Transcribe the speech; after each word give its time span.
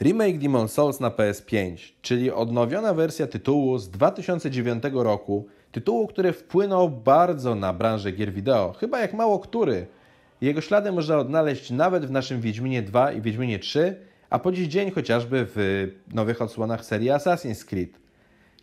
Remake 0.00 0.38
Demon 0.38 0.68
Souls 0.68 1.00
na 1.00 1.10
PS5, 1.10 1.76
czyli 2.02 2.30
odnowiona 2.30 2.94
wersja 2.94 3.26
tytułu 3.26 3.78
z 3.78 3.90
2009 3.90 4.82
roku, 4.92 5.46
tytułu, 5.72 6.06
który 6.06 6.32
wpłynął 6.32 6.90
bardzo 6.90 7.54
na 7.54 7.72
branżę 7.72 8.12
gier 8.12 8.32
wideo, 8.32 8.72
chyba 8.72 9.00
jak 9.00 9.14
mało 9.14 9.38
który. 9.38 9.86
Jego 10.40 10.60
ślady 10.60 10.92
można 10.92 11.18
odnaleźć 11.18 11.70
nawet 11.70 12.06
w 12.06 12.10
naszym 12.10 12.40
Wiedźminie 12.40 12.82
2 12.82 13.12
i 13.12 13.20
Wiedźminie 13.20 13.58
3, 13.58 13.96
a 14.30 14.38
po 14.38 14.52
dziś 14.52 14.68
dzień 14.68 14.90
chociażby 14.90 15.46
w 15.54 15.86
nowych 16.14 16.42
odsłonach 16.42 16.84
serii 16.84 17.08
Assassin's 17.08 17.64
Creed. 17.64 17.90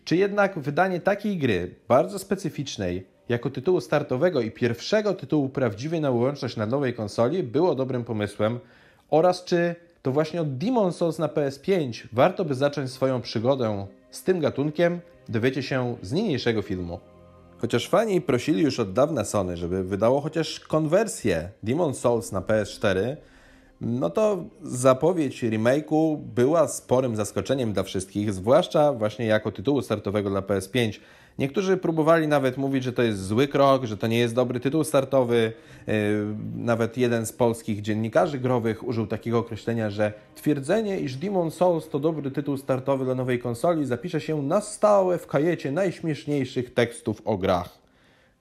Czy 0.06 0.16
jednak 0.16 0.60
wydanie 0.60 1.00
takiej 1.00 1.38
gry, 1.38 1.76
bardzo 1.88 2.20
specyficznej, 2.20 3.08
jako 3.30 3.50
tytułu 3.50 3.82
startowego 3.82 4.42
i 4.42 4.52
pierwszego 4.52 5.14
tytułu 5.14 5.50
prawdziwie 5.50 6.00
na 6.00 6.12
łączność 6.12 6.58
na 6.58 6.66
nowej 6.66 6.94
konsoli 6.94 7.44
było 7.44 7.76
dobrym 7.76 8.04
pomysłem 8.04 8.60
oraz 9.10 9.44
czy 9.44 9.76
to 10.04 10.12
właśnie 10.12 10.42
od 10.42 10.58
Demon 10.58 10.94
Souls 10.94 11.20
na 11.20 11.28
PS5 11.28 12.08
warto 12.14 12.46
by 12.46 12.56
zacząć 12.56 12.92
swoją 12.92 13.22
przygodę 13.22 13.88
z 14.12 14.24
tym 14.24 14.40
gatunkiem, 14.40 15.00
dowiecie 15.30 15.64
się 15.64 15.96
z 16.02 16.12
niniejszego 16.12 16.62
filmu. 16.62 17.00
Chociaż 17.58 17.90
fani 17.90 18.22
prosili 18.22 18.64
już 18.64 18.80
od 18.80 18.94
dawna 18.94 19.26
Sony, 19.26 19.58
żeby 19.58 19.84
wydało 19.84 20.22
chociaż 20.22 20.60
konwersję 20.60 21.50
Demon 21.64 21.94
Souls 21.94 22.32
na 22.32 22.42
PS4, 22.42 23.16
no 23.82 24.10
to 24.10 24.44
zapowiedź 24.62 25.44
remake'u 25.44 26.18
była 26.18 26.68
sporym 26.68 27.16
zaskoczeniem 27.16 27.74
dla 27.74 27.84
wszystkich, 27.84 28.34
zwłaszcza 28.34 28.94
właśnie 28.94 29.26
jako 29.26 29.52
tytułu 29.52 29.82
startowego 29.82 30.30
dla 30.30 30.42
PS5. 30.42 31.00
Niektórzy 31.40 31.78
próbowali 31.78 32.28
nawet 32.28 32.58
mówić, 32.58 32.84
że 32.84 32.94
to 32.94 33.04
jest 33.04 33.26
zły 33.26 33.48
krok, 33.48 33.86
że 33.86 33.98
to 33.98 34.08
nie 34.08 34.20
jest 34.20 34.36
dobry 34.36 34.60
tytuł 34.60 34.84
startowy. 34.84 35.54
Yy, 35.88 35.94
nawet 36.56 36.98
jeden 36.98 37.26
z 37.26 37.34
polskich 37.34 37.82
dziennikarzy 37.82 38.40
growych 38.40 38.88
użył 38.88 39.08
takiego 39.08 39.40
określenia, 39.40 39.90
że 39.90 40.14
twierdzenie, 40.36 41.00
iż 41.00 41.16
Demon 41.16 41.52
Souls 41.52 41.90
to 41.90 42.00
dobry 42.00 42.32
tytuł 42.32 42.58
startowy 42.58 43.06
dla 43.06 43.16
nowej 43.16 43.40
konsoli 43.40 43.86
zapisze 43.86 44.22
się 44.22 44.42
na 44.42 44.62
stałe 44.62 45.18
w 45.18 45.28
kajecie 45.28 45.72
najśmieszniejszych 45.72 46.74
tekstów 46.74 47.22
o 47.26 47.38
grach. 47.38 47.78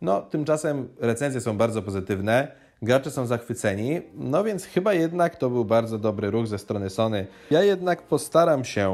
No, 0.00 0.22
tymczasem 0.22 0.88
recenzje 1.00 1.40
są 1.40 1.56
bardzo 1.56 1.82
pozytywne 1.82 2.62
gracze 2.82 3.10
są 3.10 3.26
zachwyceni, 3.26 4.00
no 4.14 4.44
więc 4.44 4.64
chyba 4.64 4.94
jednak 4.94 5.36
to 5.36 5.50
był 5.50 5.64
bardzo 5.64 5.98
dobry 5.98 6.30
ruch 6.30 6.46
ze 6.46 6.58
strony 6.58 6.90
Sony. 6.90 7.26
Ja 7.50 7.62
jednak 7.62 8.02
postaram 8.02 8.64
się 8.64 8.92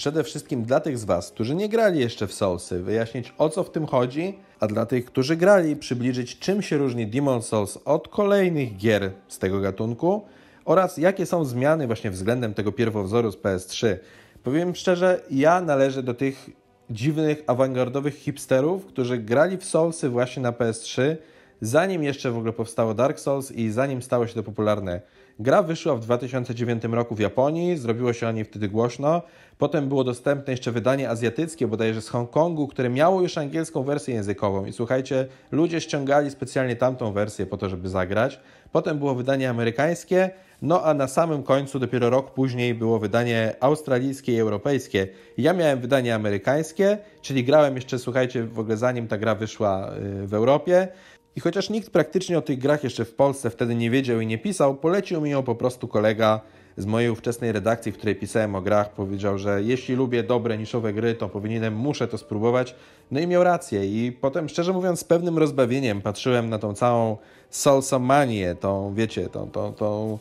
przede 0.00 0.24
wszystkim 0.24 0.62
dla 0.62 0.80
tych 0.80 0.98
z 0.98 1.04
Was, 1.04 1.30
którzy 1.30 1.54
nie 1.54 1.68
grali 1.68 2.00
jeszcze 2.00 2.26
w 2.26 2.34
Soulsy, 2.34 2.82
wyjaśnić 2.82 3.34
o 3.38 3.48
co 3.48 3.64
w 3.64 3.70
tym 3.70 3.86
chodzi, 3.86 4.38
a 4.60 4.66
dla 4.66 4.86
tych, 4.86 5.04
którzy 5.04 5.36
grali, 5.36 5.76
przybliżyć 5.76 6.38
czym 6.38 6.62
się 6.62 6.78
różni 6.78 7.06
Demon 7.06 7.42
Souls 7.42 7.78
od 7.84 8.08
kolejnych 8.08 8.76
gier 8.76 9.12
z 9.28 9.38
tego 9.38 9.60
gatunku 9.60 10.24
oraz 10.64 10.96
jakie 10.96 11.26
są 11.26 11.44
zmiany 11.44 11.86
właśnie 11.86 12.10
względem 12.10 12.54
tego 12.54 12.72
pierwowzoru 12.72 13.32
z 13.32 13.36
PS3. 13.36 13.96
Powiem 14.42 14.74
szczerze, 14.74 15.20
ja 15.30 15.60
należę 15.60 16.02
do 16.02 16.14
tych 16.14 16.50
dziwnych, 16.90 17.42
awangardowych 17.46 18.14
hipsterów, 18.14 18.86
którzy 18.86 19.18
grali 19.18 19.56
w 19.56 19.64
Soulsy 19.64 20.08
właśnie 20.08 20.42
na 20.42 20.52
PS3 20.52 21.16
zanim 21.60 22.02
jeszcze 22.02 22.30
w 22.30 22.36
ogóle 22.36 22.52
powstało 22.52 22.94
Dark 22.94 23.20
Souls 23.20 23.52
i 23.52 23.70
zanim 23.70 24.02
stało 24.02 24.26
się 24.26 24.34
to 24.34 24.42
popularne. 24.42 25.00
Gra 25.38 25.62
wyszła 25.62 25.94
w 25.94 26.00
2009 26.00 26.84
roku 26.84 27.14
w 27.14 27.18
Japonii, 27.18 27.76
zrobiło 27.76 28.12
się 28.12 28.28
o 28.28 28.32
niej 28.32 28.44
wtedy 28.44 28.68
głośno. 28.68 29.22
Potem 29.58 29.88
było 29.88 30.04
dostępne 30.04 30.52
jeszcze 30.52 30.72
wydanie 30.72 31.10
azjatyckie, 31.10 31.66
bodajże 31.66 32.02
z 32.02 32.08
Hongkongu, 32.08 32.68
które 32.68 32.88
miało 32.90 33.22
już 33.22 33.38
angielską 33.38 33.82
wersję 33.82 34.14
językową. 34.14 34.66
I 34.66 34.72
słuchajcie, 34.72 35.26
ludzie 35.52 35.80
ściągali 35.80 36.30
specjalnie 36.30 36.76
tamtą 36.76 37.12
wersję 37.12 37.46
po 37.46 37.56
to, 37.56 37.68
żeby 37.68 37.88
zagrać. 37.88 38.40
Potem 38.72 38.98
było 38.98 39.14
wydanie 39.14 39.50
amerykańskie, 39.50 40.30
no 40.62 40.82
a 40.84 40.94
na 40.94 41.08
samym 41.08 41.42
końcu, 41.42 41.78
dopiero 41.78 42.10
rok 42.10 42.34
później, 42.34 42.74
było 42.74 42.98
wydanie 42.98 43.54
australijskie 43.60 44.32
i 44.32 44.38
europejskie. 44.38 45.08
Ja 45.38 45.52
miałem 45.52 45.80
wydanie 45.80 46.14
amerykańskie, 46.14 46.98
czyli 47.22 47.44
grałem 47.44 47.74
jeszcze, 47.74 47.98
słuchajcie, 47.98 48.44
w 48.44 48.58
ogóle 48.58 48.76
zanim 48.76 49.08
ta 49.08 49.18
gra 49.18 49.34
wyszła 49.34 49.90
y, 50.22 50.26
w 50.26 50.34
Europie. 50.34 50.88
I 51.36 51.40
chociaż 51.40 51.70
nikt 51.70 51.90
praktycznie 51.90 52.38
o 52.38 52.42
tych 52.42 52.58
grach 52.58 52.84
jeszcze 52.84 53.04
w 53.04 53.14
Polsce 53.14 53.50
wtedy 53.50 53.74
nie 53.74 53.90
wiedział 53.90 54.20
i 54.20 54.26
nie 54.26 54.38
pisał, 54.38 54.74
polecił 54.74 55.20
mi 55.20 55.30
ją 55.30 55.42
po 55.42 55.54
prostu 55.54 55.88
kolega 55.88 56.40
z 56.76 56.86
mojej 56.86 57.10
ówczesnej 57.10 57.52
redakcji, 57.52 57.92
w 57.92 57.96
której 57.96 58.16
pisałem 58.16 58.54
o 58.54 58.62
grach, 58.62 58.92
powiedział, 58.92 59.38
że 59.38 59.62
jeśli 59.62 59.94
lubię 59.94 60.22
dobre, 60.22 60.58
niszowe 60.58 60.92
gry, 60.92 61.14
to 61.14 61.28
powinienem, 61.28 61.74
muszę 61.74 62.08
to 62.08 62.18
spróbować. 62.18 62.74
No 63.10 63.20
i 63.20 63.26
miał 63.26 63.44
rację. 63.44 63.86
I 63.86 64.12
potem, 64.12 64.48
szczerze 64.48 64.72
mówiąc, 64.72 65.00
z 65.00 65.04
pewnym 65.04 65.38
rozbawieniem 65.38 66.02
patrzyłem 66.02 66.50
na 66.50 66.58
tą 66.58 66.74
całą 66.74 67.16
Soulsomanię, 67.50 68.54
tą, 68.54 68.94
wiecie, 68.94 69.28
tą, 69.28 69.50
tą, 69.50 69.72
tą 69.72 70.18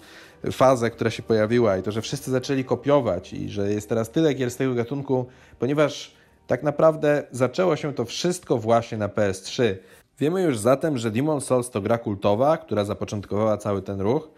fazę, 0.52 0.92
która 0.92 1.10
się 1.10 1.24
pojawiła 1.24 1.78
i 1.78 1.84
to, 1.84 1.92
że 1.92 2.02
wszyscy 2.02 2.32
zaczęli 2.32 2.64
kopiować 2.64 3.34
i 3.34 3.50
że 3.50 3.72
jest 3.72 3.90
teraz 3.90 4.10
tyle 4.10 4.34
gier 4.34 4.52
z 4.52 4.56
tego 4.56 4.74
gatunku, 4.74 5.26
ponieważ 5.60 6.14
tak 6.48 6.64
naprawdę 6.64 7.24
zaczęło 7.32 7.76
się 7.76 7.94
to 7.94 8.06
wszystko 8.06 8.58
właśnie 8.58 8.98
na 8.98 9.08
PS3. 9.08 9.76
Wiemy 10.20 10.42
już 10.42 10.58
zatem, 10.58 10.98
że 10.98 11.12
Demon 11.12 11.42
Souls 11.42 11.70
to 11.70 11.82
gra 11.82 11.98
kultowa, 11.98 12.58
która 12.58 12.86
zapoczątkowała 12.86 13.58
cały 13.58 13.82
ten 13.82 14.02
ruch. 14.02 14.30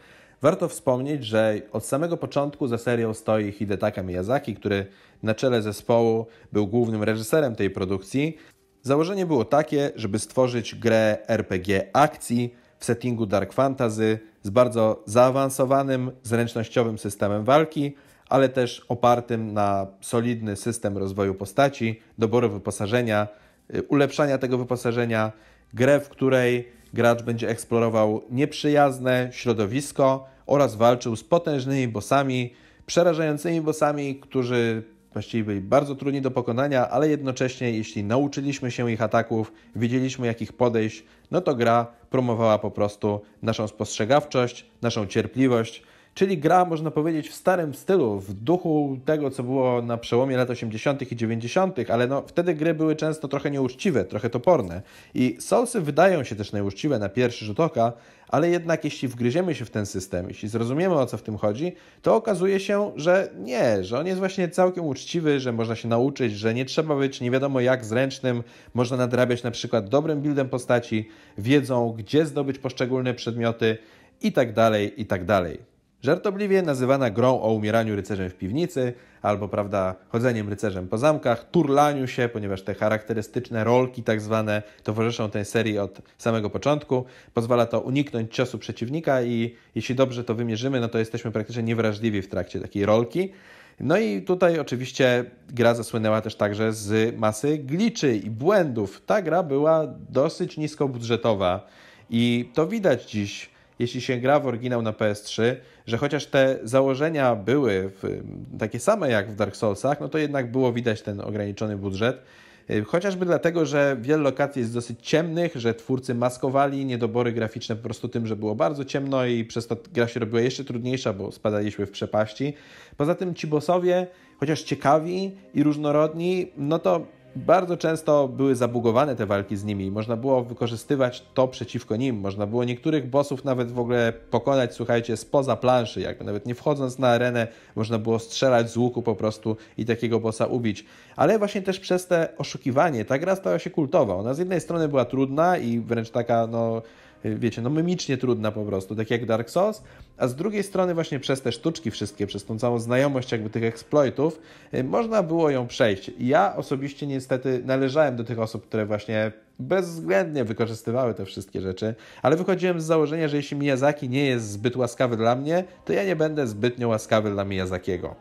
Warto 0.42 0.68
wspomnieć, 0.68 1.26
że 1.26 1.62
od 1.72 1.86
samego 1.86 2.18
początku 2.18 2.68
za 2.68 2.78
serią 2.78 3.14
stoi 3.14 3.52
Hidetaka 3.52 4.04
Miyazaki, 4.04 4.56
który 4.56 4.86
na 5.24 5.36
czele 5.36 5.62
zespołu 5.62 6.26
był 6.52 6.68
głównym 6.68 7.04
reżyserem 7.04 7.56
tej 7.56 7.70
produkcji. 7.70 8.38
Założenie 8.82 9.26
było 9.26 9.46
takie, 9.46 9.92
żeby 9.96 10.20
stworzyć 10.20 10.76
grę 10.76 11.18
RPG 11.28 11.90
akcji 11.94 12.56
w 12.80 12.86
settingu 12.86 13.26
dark 13.26 13.54
fantasy 13.54 14.20
z 14.44 14.50
bardzo 14.50 15.04
zaawansowanym, 15.06 16.12
zręcznościowym 16.24 16.98
systemem 16.98 17.44
walki, 17.44 17.96
ale 18.30 18.50
też 18.50 18.86
opartym 18.90 19.54
na 19.54 19.88
solidny 20.02 20.56
system 20.56 20.98
rozwoju 20.98 21.36
postaci, 21.36 22.02
doboru 22.18 22.50
wyposażenia, 22.50 23.28
y, 23.76 23.84
ulepszania 23.84 24.38
tego 24.38 24.58
wyposażenia, 24.58 25.32
grę, 25.74 26.00
w 26.00 26.10
której 26.10 26.68
gracz 26.94 27.24
będzie 27.24 27.50
eksplorował 27.50 28.22
nieprzyjazne 28.30 29.30
środowisko 29.32 30.26
oraz 30.46 30.76
walczył 30.76 31.16
z 31.16 31.24
potężnymi 31.24 31.88
bossami, 31.88 32.54
przerażającymi 32.86 33.62
bossami, 33.62 34.16
którzy 34.16 34.84
właściwie 35.14 35.44
byli 35.44 35.62
bardzo 35.62 35.96
trudni 35.96 36.22
do 36.22 36.32
pokonania, 36.32 36.90
ale 36.90 37.10
jednocześnie, 37.10 37.72
jeśli 37.72 38.04
nauczyliśmy 38.04 38.72
się 38.72 38.92
ich 38.92 39.02
ataków, 39.02 39.52
wiedzieliśmy 39.76 40.28
jakich 40.28 40.54
podejść, 40.54 41.04
no 41.32 41.42
to 41.42 41.56
gra 41.56 41.88
promowała 42.10 42.60
po 42.60 42.72
prostu 42.72 43.22
naszą 43.42 43.68
spostrzegawczość, 43.68 44.66
naszą 44.82 45.08
cierpliwość 45.08 45.84
Czyli 46.14 46.38
gra, 46.38 46.66
można 46.66 46.92
powiedzieć, 46.92 47.30
w 47.30 47.34
starym 47.34 47.74
stylu, 47.74 48.20
w 48.20 48.34
duchu 48.34 48.98
tego, 49.06 49.32
co 49.32 49.44
było 49.44 49.82
na 49.82 49.98
przełomie 49.98 50.38
lat 50.38 50.50
80. 50.50 51.12
i 51.12 51.16
90., 51.16 51.78
ale 51.90 52.08
no, 52.08 52.24
wtedy 52.28 52.54
gry 52.54 52.74
były 52.74 52.96
często 52.96 53.28
trochę 53.28 53.52
nieuczciwe, 53.52 54.06
trochę 54.06 54.30
toporne. 54.30 54.82
I 55.14 55.38
Soulsy 55.40 55.82
wydają 55.82 56.24
się 56.24 56.36
też 56.36 56.54
nieuczciwe 56.54 57.00
na 57.00 57.10
pierwszy 57.10 57.46
rzut 57.46 57.60
oka, 57.60 57.94
ale 58.28 58.50
jednak 58.50 58.84
jeśli 58.84 59.08
wgryziemy 59.08 59.56
się 59.56 59.66
w 59.66 59.70
ten 59.70 59.86
system, 59.86 60.28
jeśli 60.28 60.50
zrozumiemy 60.50 60.96
o 60.96 61.06
co 61.06 61.18
w 61.18 61.22
tym 61.22 61.38
chodzi, 61.38 61.76
to 62.02 62.16
okazuje 62.16 62.60
się, 62.60 62.92
że 62.96 63.30
nie, 63.40 63.84
że 63.84 64.00
on 64.00 64.08
jest 64.08 64.20
właśnie 64.20 64.50
całkiem 64.50 64.86
uczciwy, 64.86 65.40
że 65.40 65.52
można 65.52 65.76
się 65.76 65.88
nauczyć, 65.88 66.38
że 66.38 66.54
nie 66.54 66.66
trzeba 66.66 66.96
być 66.96 67.22
nie 67.22 67.32
wiadomo 67.32 67.60
jak 67.60 67.86
zręcznym, 67.86 68.44
można 68.74 68.98
nadrabiać 68.98 69.44
na 69.44 69.52
przykład 69.52 69.90
dobrym 69.90 70.22
buildem 70.22 70.50
postaci, 70.50 71.10
wiedzą, 71.38 71.94
gdzie 71.98 72.26
zdobyć 72.26 72.60
poszczególne 72.60 73.14
przedmioty 73.14 73.78
i 74.22 74.32
tak 74.32 74.54
dalej, 74.54 75.02
i 75.02 75.06
tak 75.06 75.26
dalej. 75.26 75.71
Żartobliwie 76.04 76.62
nazywana 76.62 77.10
grą 77.10 77.42
o 77.42 77.54
umieraniu 77.54 77.96
rycerzem 77.96 78.30
w 78.30 78.36
piwnicy, 78.36 78.94
albo 79.22 79.48
prawda, 79.48 79.96
chodzeniem 80.10 80.50
rycerzem 80.50 80.88
po 80.88 80.98
zamkach, 80.98 81.50
turlaniu 81.52 82.08
się, 82.08 82.30
ponieważ 82.30 82.62
te 82.62 82.74
charakterystyczne 82.74 83.64
rolki 83.64 84.04
tak 84.04 84.22
zwane 84.22 84.64
towarzyszą 84.84 85.30
tej 85.30 85.46
serii 85.46 85.80
od 85.80 86.02
samego 86.18 86.50
początku. 86.50 87.06
Pozwala 87.34 87.66
to 87.66 87.80
uniknąć 87.80 88.36
ciosu 88.36 88.60
przeciwnika 88.60 89.22
i 89.22 89.56
jeśli 89.76 89.96
dobrze 89.96 90.24
to 90.24 90.36
wymierzymy, 90.36 90.80
no 90.80 90.88
to 90.88 91.00
jesteśmy 91.00 91.32
praktycznie 91.32 91.64
niewrażliwi 91.64 92.22
w 92.22 92.30
trakcie 92.30 92.60
takiej 92.60 92.86
rolki. 92.86 93.32
No 93.80 93.98
i 93.98 94.22
tutaj 94.22 94.60
oczywiście 94.60 95.26
gra 95.50 95.74
zasłynęła 95.74 96.22
też 96.22 96.36
także 96.36 96.74
z 96.74 97.18
masy 97.18 97.58
gliczy 97.58 98.16
i 98.16 98.30
błędów. 98.30 99.02
Ta 99.06 99.22
gra 99.22 99.44
była 99.44 99.88
dosyć 100.10 100.58
niskobudżetowa 100.58 101.68
i 102.10 102.52
to 102.54 102.68
widać 102.68 103.12
dziś 103.12 103.52
jeśli 103.80 104.02
się 104.02 104.18
gra 104.18 104.40
w 104.40 104.48
oryginał 104.48 104.82
na 104.82 104.92
PS3, 104.92 105.56
że 105.88 105.98
chociaż 105.98 106.26
te 106.26 106.60
założenia 106.64 107.36
były 107.36 107.92
w, 108.02 108.24
takie 108.60 108.80
same 108.80 109.10
jak 109.10 109.32
w 109.32 109.36
Dark 109.36 109.56
Soulsach, 109.56 110.00
no 110.00 110.10
to 110.10 110.18
jednak 110.18 110.52
było 110.52 110.74
widać 110.74 111.02
ten 111.02 111.22
ograniczony 111.22 111.78
budżet. 111.78 112.22
Y, 112.70 112.84
chociażby 112.84 113.26
dlatego, 113.26 113.66
że 113.66 113.98
wiele 114.02 114.24
lokacji 114.24 114.60
jest 114.60 114.74
dosyć 114.74 115.00
ciemnych, 115.02 115.56
że 115.56 115.74
twórcy 115.74 116.16
maskowali 116.16 116.86
niedobory 116.86 117.32
graficzne 117.32 117.76
po 117.76 117.84
prostu 117.84 118.10
tym, 118.10 118.28
że 118.28 118.36
było 118.36 118.56
bardzo 118.56 118.86
ciemno 118.86 119.26
i 119.26 119.46
przez 119.46 119.68
to 119.68 119.78
gra 119.94 120.08
się 120.08 120.20
robiła 120.20 120.42
jeszcze 120.42 120.64
trudniejsza, 120.64 121.14
bo 121.14 121.32
spadaliśmy 121.32 121.86
w 121.86 121.92
przepaści. 121.92 122.54
Poza 122.98 123.16
tym 123.16 123.36
ci 123.36 123.48
bossowie, 123.48 124.08
chociaż 124.40 124.62
ciekawi 124.62 125.32
i 125.54 125.64
różnorodni, 125.64 126.52
no 126.58 126.80
to 126.80 127.06
bardzo 127.36 127.78
często 127.78 128.28
były 128.28 128.56
zabugowane 128.56 129.16
te 129.16 129.26
walki 129.26 129.58
z 129.58 129.64
nimi. 129.64 129.92
Można 129.92 130.16
było 130.16 130.44
wykorzystywać 130.44 131.26
to 131.34 131.48
przeciwko 131.48 131.96
nim. 131.96 132.20
Można 132.20 132.48
było 132.48 132.64
niektórych 132.64 133.10
bossów 133.10 133.46
nawet 133.46 133.72
w 133.72 133.80
ogóle 133.80 134.14
pokonać, 134.32 134.74
słuchajcie, 134.74 135.18
spoza 135.18 135.56
planszy, 135.56 136.02
jakby 136.02 136.24
nawet 136.24 136.46
nie 136.46 136.56
wchodząc 136.56 137.00
na 137.00 137.08
arenę, 137.08 137.48
można 137.76 138.00
było 138.00 138.20
strzelać 138.20 138.72
z 138.72 138.78
łuku 138.78 139.02
po 139.02 139.16
prostu 139.16 139.58
i 139.78 139.86
takiego 139.86 140.20
bossa 140.20 140.46
ubić. 140.46 140.86
Ale 141.16 141.40
właśnie 141.40 141.62
też 141.62 141.80
przez 141.80 142.08
te 142.08 142.30
oszukiwanie 142.38 143.06
ta 143.06 143.20
gra 143.20 143.36
stała 143.36 143.60
się 143.60 143.70
kultowa. 143.70 144.16
Ona 144.16 144.34
z 144.34 144.40
jednej 144.40 144.62
strony 144.62 144.88
była 144.88 145.06
trudna 145.06 145.58
i 145.58 145.80
wręcz 145.80 146.10
taka, 146.10 146.48
no 146.48 146.82
wiecie, 147.24 147.62
no 147.62 147.70
mimicznie 147.70 148.18
trudna 148.18 148.52
po 148.52 148.66
prostu, 148.66 148.96
tak 148.96 149.12
jak 149.12 149.26
Dark 149.26 149.50
Souls, 149.50 149.84
a 150.18 150.28
z 150.28 150.36
drugiej 150.36 150.64
strony 150.64 150.94
właśnie 150.94 151.20
przez 151.20 151.42
te 151.42 151.52
sztuczki 151.52 151.92
wszystkie, 151.92 152.28
przez 152.28 152.46
tą 152.46 152.60
całą 152.60 152.80
znajomość 152.80 153.32
jakby 153.32 153.50
tych 153.50 153.64
exploitów, 153.64 154.42
y, 154.74 154.84
można 154.84 155.24
było 155.24 155.50
ją 155.50 155.68
przejść. 155.68 156.12
Ja 156.20 156.56
osobiście 156.56 157.08
niestety 157.08 157.62
należałem 157.66 158.16
do 158.16 158.24
tych 158.24 158.40
osób, 158.40 158.68
które 158.68 158.86
właśnie 158.86 159.32
bezwzględnie 159.60 160.44
wykorzystywały 160.44 161.14
te 161.14 161.26
wszystkie 161.26 161.62
rzeczy, 161.62 161.96
ale 162.22 162.36
wychodziłem 162.36 162.82
z 162.82 162.86
założenia, 162.86 163.28
że 163.28 163.38
jeśli 163.38 163.58
Miyazaki 163.58 164.10
nie 164.10 164.26
jest 164.26 164.52
zbyt 164.52 164.76
łaskawy 164.76 165.18
dla 165.18 165.36
mnie, 165.36 165.64
to 165.86 165.94
ja 165.94 166.04
nie 166.04 166.16
będę 166.16 166.48
zbytnio 166.48 166.88
łaskawy 166.88 167.32
dla 167.32 167.46
Miyazakiego. 167.46 168.16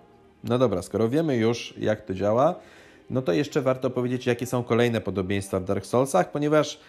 No 0.44 0.58
dobra, 0.58 0.82
skoro 0.82 1.08
wiemy 1.08 1.36
już 1.36 1.74
jak 1.78 2.02
to 2.02 2.14
działa, 2.14 2.54
no 3.10 3.22
to 3.22 3.32
jeszcze 3.32 3.62
warto 3.62 3.90
powiedzieć, 3.90 4.26
jakie 4.26 4.46
są 4.46 4.62
kolejne 4.62 5.00
podobieństwa 5.00 5.60
w 5.60 5.64
Dark 5.64 5.86
Soulsach, 5.86 6.30
ponieważ 6.30 6.80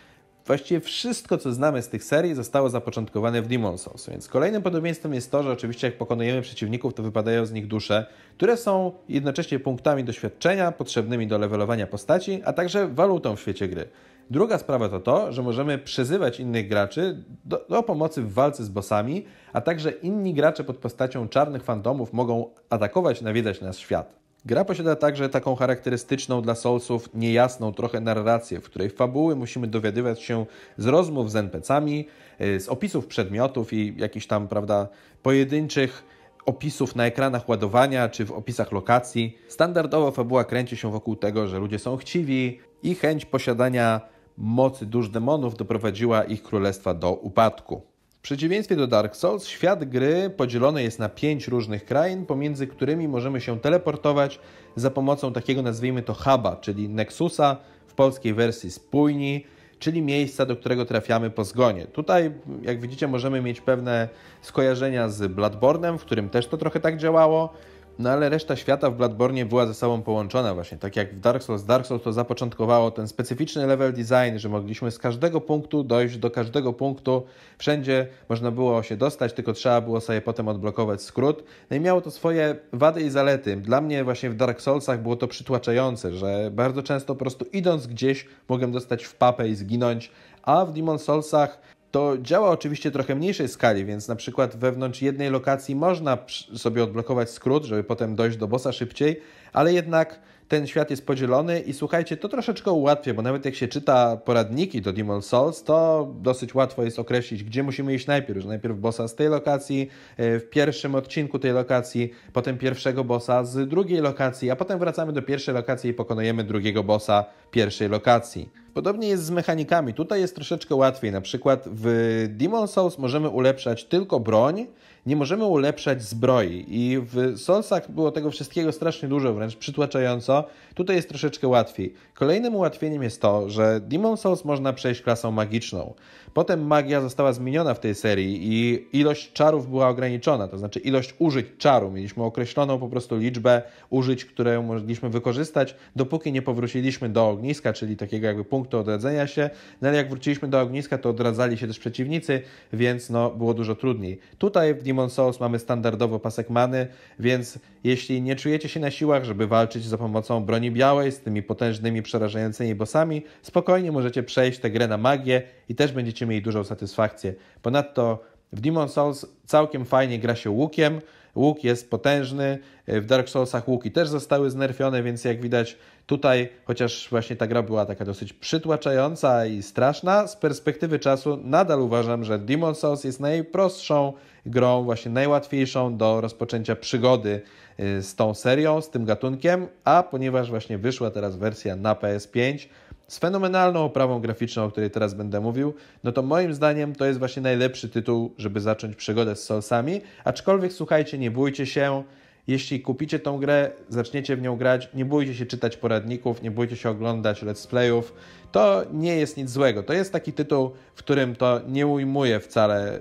właściwie 0.45 0.79
wszystko, 0.79 1.37
co 1.37 1.53
znamy 1.53 1.81
z 1.81 1.89
tych 1.89 2.03
serii, 2.03 2.35
zostało 2.35 2.69
zapoczątkowane 2.69 3.41
w 3.41 3.47
Demon 3.47 3.77
Souls. 3.77 4.09
Więc 4.09 4.27
kolejnym 4.27 4.61
podobieństwem 4.61 5.13
jest 5.13 5.31
to, 5.31 5.43
że 5.43 5.51
oczywiście 5.51 5.87
jak 5.87 5.97
pokonujemy 5.97 6.41
przeciwników, 6.41 6.93
to 6.93 7.03
wypadają 7.03 7.45
z 7.45 7.51
nich 7.51 7.67
dusze, 7.67 8.05
które 8.37 8.57
są 8.57 8.91
jednocześnie 9.09 9.59
punktami 9.59 10.03
doświadczenia 10.03 10.71
potrzebnymi 10.71 11.27
do 11.27 11.37
levelowania 11.37 11.87
postaci, 11.87 12.41
a 12.45 12.53
także 12.53 12.87
walutą 12.87 13.35
w 13.35 13.39
świecie 13.39 13.67
gry. 13.67 13.85
Druga 14.29 14.57
sprawa 14.57 14.89
to 14.89 14.99
to, 14.99 15.31
że 15.31 15.41
możemy 15.41 15.77
przyzywać 15.77 16.39
innych 16.39 16.67
graczy 16.67 17.23
do, 17.45 17.65
do, 17.69 17.83
pomocy 17.83 18.21
w 18.21 18.33
walce 18.33 18.63
z 18.63 18.69
bossami, 18.69 19.25
a 19.53 19.61
także 19.61 19.91
inni 19.91 20.33
gracze 20.33 20.63
pod 20.63 20.77
postacią 20.77 21.27
czarnych 21.27 21.63
fantomów 21.63 22.13
mogą 22.13 22.49
atakować, 22.69 23.21
nawiedzać 23.21 23.61
nasz 23.61 23.77
świat. 23.77 24.20
Gra 24.45 24.65
posiada 24.65 24.95
także 24.95 25.29
taką 25.29 25.55
charakterystyczną 25.55 26.41
dla 26.41 26.55
Soulsów 26.55 27.09
niejasną 27.13 27.73
trochę 27.73 27.99
narrację, 27.99 28.61
w 28.61 28.63
której 28.63 28.89
fabuły 28.89 29.35
musimy 29.35 29.67
dowiadywać 29.67 30.21
się 30.21 30.45
z 30.77 30.85
rozmów 30.85 31.31
z 31.31 31.35
NPC-ami, 31.35 32.07
y, 32.41 32.59
z 32.59 32.69
opisów 32.69 33.07
przedmiotów 33.07 33.73
i 33.73 33.93
jakichś 33.97 34.27
tam, 34.27 34.47
prawda, 34.47 34.87
pojedynczych 35.23 36.03
opisów 36.45 36.95
na 36.95 37.05
ekranach 37.05 37.49
ładowania 37.49 38.09
czy 38.09 38.25
w 38.25 38.31
opisach 38.31 38.71
lokacji. 38.71 39.37
Standardowo 39.47 40.11
fabuła 40.11 40.43
kręci 40.43 40.77
się 40.77 40.91
wokół 40.91 41.15
tego, 41.15 41.47
że 41.47 41.59
ludzie 41.59 41.79
są 41.79 41.97
chciwi 41.97 42.59
i 42.83 42.95
chęć 42.95 43.25
posiadania 43.25 44.01
mocy 44.37 44.85
dusz 44.85 45.09
demonów 45.09 45.57
doprowadziła 45.57 46.23
ich 46.23 46.43
królestwa 46.43 46.93
do 46.93 47.13
upadku. 47.13 47.90
W 48.21 48.23
przeciwieństwie 48.23 48.75
do 48.75 48.87
Dark 48.87 49.15
Souls, 49.15 49.47
świat 49.47 49.85
gry 49.85 50.29
podzielony 50.29 50.83
jest 50.83 50.99
na 50.99 51.09
pięć 51.09 51.47
różnych 51.47 51.85
krain, 51.85 52.25
pomiędzy 52.25 52.67
którymi 52.67 53.07
możemy 53.07 53.41
się 53.41 53.59
teleportować 53.59 54.39
za 54.75 54.91
pomocą 54.91 55.33
takiego, 55.33 55.61
nazwijmy 55.61 56.01
to, 56.01 56.13
huba, 56.13 56.55
czyli 56.55 56.89
Nexusa, 56.89 57.57
w 57.87 57.93
polskiej 57.93 58.33
wersji 58.33 58.71
spójni, 58.71 59.45
czyli 59.79 60.01
miejsca, 60.01 60.45
do 60.45 60.55
którego 60.55 60.85
trafiamy 60.85 61.29
po 61.29 61.43
zgonie. 61.43 61.85
Tutaj, 61.85 62.31
jak 62.61 62.81
widzicie, 62.81 63.07
możemy 63.07 63.41
mieć 63.41 63.61
pewne 63.61 64.09
skojarzenia 64.41 65.09
z 65.09 65.31
Bloodborne'em, 65.31 65.97
w 65.97 66.01
którym 66.01 66.29
też 66.29 66.47
to 66.47 66.57
trochę 66.57 66.79
tak 66.79 66.97
działało. 66.97 67.53
No 67.99 68.09
ale 68.09 68.29
reszta 68.29 68.55
świata 68.55 68.89
w 68.89 68.95
Bloodborne 68.95 69.45
była 69.45 69.65
ze 69.65 69.73
sobą 69.73 70.01
połączona 70.01 70.53
właśnie, 70.53 70.77
tak 70.77 70.95
jak 70.95 71.15
w 71.15 71.19
Dark 71.19 71.43
Souls. 71.43 71.63
Dark 71.63 71.85
Souls 71.85 72.03
to 72.03 72.13
zapoczątkowało 72.13 72.91
ten 72.91 73.07
specyficzny 73.07 73.67
level 73.67 73.93
design, 73.93 74.37
że 74.37 74.49
mogliśmy 74.49 74.91
z 74.91 74.99
każdego 74.99 75.41
punktu 75.41 75.83
dojść 75.83 76.17
do 76.17 76.31
każdego 76.31 76.73
punktu. 76.73 77.23
Wszędzie 77.57 78.07
można 78.29 78.51
było 78.51 78.83
się 78.83 78.97
dostać, 78.97 79.33
tylko 79.33 79.53
trzeba 79.53 79.81
było 79.81 80.01
sobie 80.01 80.21
potem 80.21 80.47
odblokować 80.47 81.01
skrót. 81.01 81.43
No 81.69 81.77
i 81.77 81.79
miało 81.79 82.01
to 82.01 82.11
swoje 82.11 82.55
wady 82.73 83.01
i 83.01 83.09
zalety. 83.09 83.55
Dla 83.55 83.81
mnie 83.81 84.03
właśnie 84.03 84.29
w 84.29 84.35
Dark 84.35 84.61
Soulsach 84.61 85.01
było 85.01 85.15
to 85.15 85.27
przytłaczające, 85.27 86.11
że 86.11 86.51
bardzo 86.53 86.83
często 86.83 87.15
po 87.15 87.19
prostu 87.19 87.45
idąc 87.53 87.87
gdzieś 87.87 88.27
mogłem 88.49 88.71
dostać 88.71 89.03
w 89.03 89.15
papę 89.15 89.49
i 89.49 89.55
zginąć, 89.55 90.11
a 90.43 90.65
w 90.65 90.73
Demon 90.73 90.99
Soulsach 90.99 91.61
to 91.91 92.17
działa 92.17 92.49
oczywiście 92.49 92.91
trochę 92.91 93.15
mniejszej 93.15 93.47
skali, 93.47 93.85
więc 93.85 94.07
na 94.07 94.15
przykład 94.15 94.55
wewnątrz 94.55 95.01
jednej 95.01 95.29
lokacji 95.29 95.75
można 95.75 96.17
sobie 96.55 96.83
odblokować 96.83 97.29
skrót, 97.29 97.63
żeby 97.63 97.83
potem 97.83 98.15
dojść 98.15 98.37
do 98.37 98.47
bossa 98.47 98.71
szybciej, 98.71 99.21
ale 99.53 99.73
jednak 99.73 100.19
ten 100.51 100.67
świat 100.67 100.89
jest 100.89 101.05
podzielony 101.05 101.59
i 101.59 101.73
słuchajcie, 101.73 102.17
to 102.17 102.29
troszeczkę 102.29 102.71
ułatwia, 102.71 103.13
bo 103.13 103.21
nawet 103.21 103.45
jak 103.45 103.55
się 103.55 103.67
czyta 103.67 104.17
poradniki 104.17 104.81
do 104.81 104.93
Demon 104.93 105.21
Souls, 105.21 105.63
to 105.63 106.07
dosyć 106.19 106.55
łatwo 106.55 106.83
jest 106.83 106.99
określić, 106.99 107.43
gdzie 107.43 107.63
musimy 107.63 107.93
iść 107.93 108.07
najpierw, 108.07 108.41
że 108.41 108.47
najpierw 108.47 108.77
bossa 108.77 109.07
z 109.07 109.15
tej 109.15 109.29
lokacji, 109.29 109.89
e, 110.17 110.39
w 110.39 110.49
pierwszym 110.49 110.95
odcinku 110.95 111.39
tej 111.39 111.51
lokacji, 111.51 112.11
potem 112.33 112.57
pierwszego 112.57 113.03
bossa 113.03 113.45
z 113.45 113.69
drugiej 113.69 114.01
lokacji, 114.01 114.51
a 114.51 114.55
potem 114.55 114.79
wracamy 114.79 115.13
do 115.13 115.21
pierwszej 115.21 115.53
lokacji 115.55 115.89
i 115.89 115.93
pokonujemy 115.93 116.43
drugiego 116.43 116.83
bossa 116.83 117.25
pierwszej 117.51 117.89
lokacji. 117.89 118.49
Podobnie 118.73 119.07
jest 119.07 119.23
z 119.23 119.29
mechanikami. 119.31 119.93
Tutaj 119.93 120.21
jest 120.21 120.35
troszeczkę 120.35 120.75
łatwiej. 120.75 121.11
Na 121.11 121.21
przykład 121.21 121.63
w 121.71 122.25
Demon 122.29 122.67
Souls 122.67 122.97
możemy 122.97 123.29
ulepszać 123.29 123.83
tylko 123.83 124.19
broń, 124.19 124.67
nie 125.05 125.15
możemy 125.15 125.45
ulepszać 125.45 126.03
zbroi. 126.03 126.65
I 126.67 126.99
w 126.99 127.37
Soulsach 127.39 127.91
było 127.91 128.11
tego 128.11 128.31
wszystkiego 128.31 128.71
strasznie 128.71 129.09
dużo, 129.09 129.33
wręcz 129.33 129.55
przytłaczająco. 129.55 130.43
Tutaj 130.73 130.95
jest 130.95 131.09
troszeczkę 131.09 131.47
łatwiej. 131.47 131.93
Kolejnym 132.13 132.55
ułatwieniem 132.55 133.03
jest 133.03 133.21
to, 133.21 133.49
że 133.49 133.79
Demon 133.79 134.17
Souls 134.17 134.45
można 134.45 134.73
przejść 134.73 135.01
klasą 135.01 135.31
magiczną. 135.31 135.93
Potem 136.33 136.67
magia 136.67 137.01
została 137.01 137.33
zmieniona 137.33 137.73
w 137.73 137.79
tej 137.79 137.95
serii 137.95 138.39
i 138.41 138.87
ilość 138.99 139.33
czarów 139.33 139.69
była 139.69 139.89
ograniczona, 139.89 140.47
to 140.47 140.57
znaczy 140.57 140.79
ilość 140.79 141.15
użyć 141.19 141.45
czaru. 141.57 141.91
Mieliśmy 141.91 142.23
określoną 142.23 142.79
po 142.79 142.87
prostu 142.87 143.17
liczbę 143.17 143.61
użyć, 143.89 144.25
które 144.25 144.61
mogliśmy 144.61 145.09
wykorzystać, 145.09 145.75
dopóki 145.95 146.31
nie 146.31 146.41
powróciliśmy 146.41 147.09
do 147.09 147.29
ogniska, 147.29 147.73
czyli 147.73 147.97
takiego 147.97 148.27
jakby 148.27 148.45
punktu 148.45 148.60
odradzenia 148.69 149.27
się. 149.27 149.49
No 149.81 149.87
ale 149.87 149.97
jak 149.97 150.09
wróciliśmy 150.09 150.47
do 150.47 150.61
ogniska, 150.61 150.97
to 150.97 151.09
odradzali 151.09 151.57
się 151.57 151.67
też 151.67 151.79
przeciwnicy, 151.79 152.41
więc 152.73 153.09
no, 153.09 153.29
było 153.29 153.53
dużo 153.53 153.75
trudniej. 153.75 154.19
Tutaj 154.37 154.73
w 154.73 154.83
Demon 154.83 155.09
Souls 155.09 155.39
mamy 155.39 155.59
standardowo 155.59 156.19
pasek 156.19 156.49
many, 156.49 156.87
więc 157.19 157.59
jeśli 157.83 158.21
nie 158.21 158.35
czujecie 158.35 158.69
się 158.69 158.79
na 158.79 158.91
siłach, 158.91 159.23
żeby 159.23 159.47
walczyć 159.47 159.85
za 159.85 159.97
pomocą 159.97 160.45
broni 160.45 160.71
białej 160.71 161.11
z 161.11 161.19
tymi 161.19 161.43
potężnymi, 161.43 162.01
przerażającymi 162.01 162.75
bossami, 162.75 163.23
spokojnie 163.41 163.91
możecie 163.91 164.23
przejść 164.23 164.59
tę 164.59 164.69
grę 164.69 164.87
na 164.87 164.97
magię 164.97 165.41
i 165.69 165.75
też 165.75 165.91
będziecie 165.91 166.25
mieli 166.25 166.41
dużą 166.41 166.63
satysfakcję. 166.63 167.33
Ponadto 167.61 168.23
w 168.53 168.61
Demon 168.61 168.89
Souls 168.89 169.25
całkiem 169.45 169.85
fajnie 169.85 170.19
gra 170.19 170.35
się 170.35 170.49
łukiem, 170.49 171.01
Łuk 171.35 171.63
jest 171.63 171.89
potężny, 171.89 172.59
w 172.87 173.05
Dark 173.05 173.29
Soulsach 173.29 173.67
łuki 173.67 173.91
też 173.91 174.09
zostały 174.09 174.49
znerfione, 174.49 175.03
więc 175.03 175.25
jak 175.25 175.41
widać 175.41 175.77
tutaj, 176.05 176.49
chociaż 176.65 177.07
właśnie 177.09 177.35
ta 177.35 177.47
gra 177.47 177.63
była 177.63 177.85
taka 177.85 178.05
dosyć 178.05 178.33
przytłaczająca 178.33 179.45
i 179.45 179.63
straszna, 179.63 180.27
z 180.27 180.35
perspektywy 180.35 180.99
czasu 180.99 181.39
nadal 181.43 181.81
uważam, 181.81 182.23
że 182.23 182.39
Demon 182.39 182.75
Souls 182.75 183.03
jest 183.03 183.19
najprostszą 183.19 184.13
grą, 184.45 184.83
właśnie 184.83 185.11
najłatwiejszą 185.11 185.97
do 185.97 186.21
rozpoczęcia 186.21 186.75
przygody 186.75 187.41
y, 187.79 188.03
z 188.03 188.15
tą 188.15 188.33
serią, 188.33 188.81
z 188.81 188.89
tym 188.89 189.05
gatunkiem, 189.05 189.67
a 189.83 190.03
ponieważ 190.03 190.49
właśnie 190.49 190.77
wyszła 190.77 191.11
teraz 191.11 191.35
wersja 191.35 191.75
na 191.75 191.95
PS5, 191.95 192.67
z 193.11 193.17
fenomenalną 193.19 193.79
oprawą 193.79 194.19
graficzną, 194.19 194.63
o 194.63 194.71
której 194.71 194.91
teraz 194.91 195.13
będę 195.13 195.39
mówił, 195.39 195.73
no 196.03 196.11
to 196.11 196.21
moim 196.21 196.53
zdaniem 196.53 196.95
to 196.95 197.05
jest 197.05 197.19
właśnie 197.19 197.41
najlepszy 197.41 197.89
tytuł, 197.89 198.33
żeby 198.37 198.59
zacząć 198.61 198.95
przygodę 198.95 199.35
z 199.35 199.43
Soulsami. 199.43 200.01
Aczkolwiek 200.23 200.73
słuchajcie, 200.73 201.17
nie 201.17 201.31
bójcie 201.31 201.65
się. 201.65 202.03
Jeśli 202.47 202.81
kupicie 202.81 203.19
tą 203.19 203.37
grę, 203.37 203.71
zaczniecie 203.89 204.35
w 204.35 204.41
nią 204.41 204.57
grać, 204.57 204.89
nie 204.93 205.05
bójcie 205.05 205.35
się 205.35 205.45
czytać 205.45 205.77
poradników, 205.77 206.41
nie 206.41 206.51
bójcie 206.51 206.75
się 206.75 206.89
oglądać 206.89 207.43
let's 207.43 207.67
playów. 207.67 208.13
To 208.51 208.83
nie 208.93 209.15
jest 209.15 209.37
nic 209.37 209.49
złego. 209.49 209.83
To 209.83 209.93
jest 209.93 210.13
taki 210.13 210.33
tytuł, 210.33 210.71
w 210.95 210.99
którym 210.99 211.35
to 211.35 211.61
nie 211.67 211.87
ujmuje 211.87 212.39
wcale 212.39 212.99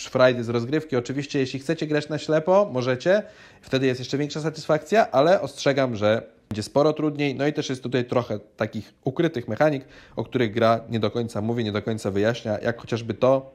frajdy 0.00 0.44
z 0.44 0.48
rozgrywki. 0.48 0.96
Oczywiście, 0.96 1.38
jeśli 1.38 1.60
chcecie 1.60 1.86
grać 1.86 2.08
na 2.08 2.18
ślepo, 2.18 2.70
możecie. 2.72 3.22
Wtedy 3.60 3.86
jest 3.86 4.00
jeszcze 4.00 4.18
większa 4.18 4.40
satysfakcja, 4.40 5.10
ale 5.10 5.40
ostrzegam, 5.40 5.96
że 5.96 6.22
będzie 6.48 6.62
sporo 6.62 6.92
trudniej. 6.92 7.34
No 7.34 7.46
i 7.46 7.52
też 7.52 7.68
jest 7.68 7.82
tutaj 7.82 8.04
trochę 8.04 8.38
takich 8.56 8.94
ukrytych 9.04 9.48
mechanik, 9.48 9.84
o 10.16 10.24
których 10.24 10.52
gra 10.52 10.80
nie 10.88 11.00
do 11.00 11.10
końca 11.10 11.40
mówi, 11.40 11.64
nie 11.64 11.72
do 11.72 11.82
końca 11.82 12.10
wyjaśnia, 12.10 12.58
jak 12.58 12.80
chociażby 12.80 13.14
to, 13.14 13.50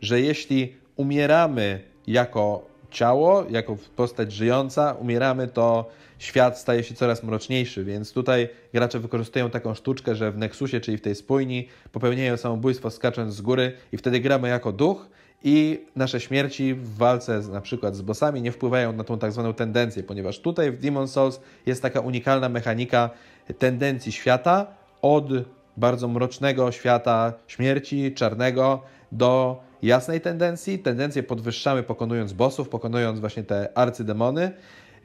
że 0.00 0.20
jeśli 0.20 0.76
umieramy 0.96 1.80
jako 2.06 2.76
ciało, 2.90 3.44
jako 3.50 3.76
postać 3.96 4.32
żyjąca, 4.32 4.92
umieramy, 4.92 5.48
to 5.48 5.90
świat 6.18 6.58
staje 6.58 6.84
się 6.84 6.94
coraz 6.94 7.22
mroczniejszy, 7.22 7.84
więc 7.84 8.12
tutaj 8.12 8.48
gracze 8.72 9.00
wykorzystują 9.00 9.50
taką 9.50 9.74
sztuczkę, 9.74 10.14
że 10.14 10.32
w 10.32 10.38
Nexusie, 10.38 10.80
czyli 10.80 10.98
w 10.98 11.00
tej 11.00 11.14
spójni, 11.14 11.68
popełniają 11.92 12.36
samobójstwo 12.36 12.90
skacząc 12.90 13.34
z 13.34 13.40
góry 13.40 13.72
i 13.92 13.96
wtedy 13.96 14.20
gramy 14.20 14.48
jako 14.48 14.72
duch 14.72 15.08
i 15.44 15.86
nasze 15.96 16.20
śmierci 16.20 16.74
w 16.74 16.96
walce 16.96 17.42
z, 17.42 17.48
na 17.48 17.60
przykład 17.60 17.96
z 17.96 18.02
bossami 18.02 18.42
nie 18.42 18.52
wpływają 18.52 18.92
na 18.92 19.04
tą 19.04 19.18
tak 19.18 19.32
zwaną 19.32 19.54
tendencję, 19.54 20.02
ponieważ 20.02 20.40
tutaj 20.40 20.72
w 20.72 20.78
Demon 20.78 21.08
Souls 21.08 21.40
jest 21.66 21.82
taka 21.82 22.00
unikalna 22.00 22.48
mechanika 22.48 23.10
tendencji 23.58 24.12
świata 24.12 24.66
od 25.02 25.24
bardzo 25.76 26.08
mrocznego 26.08 26.72
świata 26.72 27.32
śmierci, 27.46 28.14
czarnego, 28.14 28.82
do 29.12 29.60
jasnej 29.82 30.20
tendencji. 30.20 30.78
Tendencję 30.78 31.22
podwyższamy 31.22 31.82
pokonując 31.82 32.32
bossów, 32.32 32.68
pokonując 32.68 33.20
właśnie 33.20 33.42
te 33.42 33.78
arcydemony. 33.78 34.50